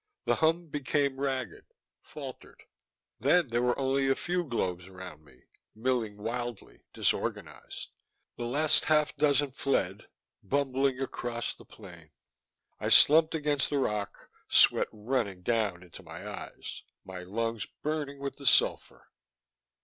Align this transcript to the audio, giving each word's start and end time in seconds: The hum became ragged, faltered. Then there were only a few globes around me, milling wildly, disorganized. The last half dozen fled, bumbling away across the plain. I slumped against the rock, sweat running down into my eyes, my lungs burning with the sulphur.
The 0.25 0.33
hum 0.37 0.65
became 0.69 1.19
ragged, 1.19 1.63
faltered. 2.01 2.63
Then 3.19 3.49
there 3.49 3.61
were 3.61 3.77
only 3.77 4.09
a 4.09 4.15
few 4.15 4.43
globes 4.43 4.87
around 4.87 5.23
me, 5.23 5.43
milling 5.75 6.17
wildly, 6.17 6.81
disorganized. 6.91 7.89
The 8.35 8.45
last 8.47 8.85
half 8.85 9.15
dozen 9.15 9.51
fled, 9.51 10.07
bumbling 10.41 10.95
away 10.95 11.03
across 11.03 11.53
the 11.53 11.65
plain. 11.65 12.09
I 12.79 12.89
slumped 12.89 13.35
against 13.35 13.69
the 13.69 13.77
rock, 13.77 14.31
sweat 14.49 14.87
running 14.91 15.43
down 15.43 15.83
into 15.83 16.01
my 16.01 16.27
eyes, 16.27 16.81
my 17.05 17.19
lungs 17.19 17.67
burning 17.83 18.17
with 18.17 18.37
the 18.37 18.47
sulphur. 18.47 19.11